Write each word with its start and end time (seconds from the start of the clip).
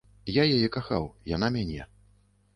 Я 0.37 0.43
яе 0.55 0.69
кахаў, 0.77 1.05
яна 1.35 1.47
мяне. 1.59 1.89